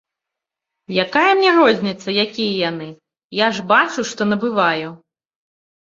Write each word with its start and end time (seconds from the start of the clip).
Якая 1.05 1.31
мне 1.41 1.51
розніца, 1.59 2.07
якія 2.23 2.51
яны, 2.69 2.89
я 3.45 3.53
ж 3.59 3.67
бачу, 3.73 4.01
што 4.13 4.21
набываю. 4.35 4.89